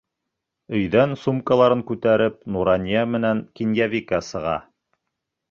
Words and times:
Өйҙән 0.77 1.11
сумкаларын 1.23 1.83
күтәреп 1.91 2.39
Нурания 2.57 3.05
менән 3.17 3.45
Кинйәбикә 3.61 4.23
сыға. 4.31 4.57